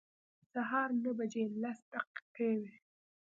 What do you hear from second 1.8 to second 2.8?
دقیقې وې.